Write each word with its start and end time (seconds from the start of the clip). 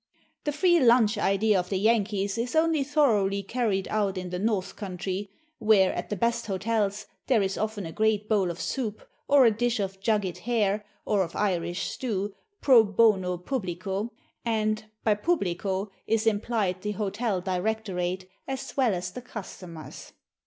The 0.45 0.51
"free 0.51 0.79
lunch" 0.79 1.15
idea 1.19 1.59
of 1.59 1.69
the 1.69 1.77
Yankees 1.77 2.35
is 2.39 2.55
only 2.55 2.83
thoroughly 2.83 3.43
carried 3.43 3.87
out 3.89 4.17
in 4.17 4.31
the 4.31 4.39
"North 4.39 4.75
Countree," 4.75 5.29
where, 5.59 5.93
at 5.93 6.09
the 6.09 6.15
best 6.15 6.47
hotels, 6.47 7.05
there 7.27 7.43
is 7.43 7.55
often 7.55 7.85
a 7.85 7.91
great 7.91 8.27
bowl 8.27 8.49
of 8.49 8.59
soup, 8.59 9.07
or 9.27 9.45
a 9.45 9.51
dish 9.51 9.79
of 9.79 9.99
jugged 9.99 10.39
hare, 10.39 10.83
or 11.05 11.21
of 11.21 11.35
Irish 11.35 11.83
stew, 11.91 12.33
pro 12.61 12.83
bono 12.83 13.37
publico; 13.37 14.11
and 14.43 14.85
by 15.03 15.13
publico 15.13 15.91
is 16.07 16.25
implied 16.25 16.81
the 16.81 16.93
hotel 16.93 17.39
directorate 17.39 18.27
as 18.47 18.75
well 18.75 18.95
as 18.95 19.11
the 19.11 19.21
customers. 19.21 20.13